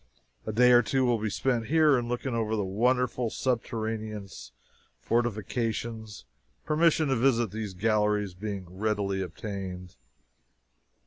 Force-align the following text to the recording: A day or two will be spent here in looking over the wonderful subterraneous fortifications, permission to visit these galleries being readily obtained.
A 0.47 0.51
day 0.51 0.71
or 0.71 0.81
two 0.81 1.05
will 1.05 1.19
be 1.19 1.29
spent 1.29 1.67
here 1.67 1.95
in 1.95 2.07
looking 2.07 2.33
over 2.33 2.55
the 2.55 2.65
wonderful 2.65 3.29
subterraneous 3.29 4.51
fortifications, 4.99 6.25
permission 6.65 7.09
to 7.09 7.15
visit 7.15 7.51
these 7.51 7.75
galleries 7.75 8.33
being 8.33 8.65
readily 8.67 9.21
obtained. 9.21 9.97